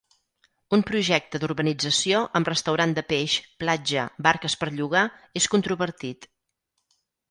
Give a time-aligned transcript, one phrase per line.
[0.77, 5.07] Un projecte d'urbanització amb restaurant de peix, platja, barques per llogar
[5.45, 6.33] és controvertit.